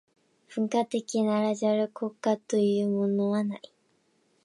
[0.49, 3.61] 文化的ならざる国家というものはない。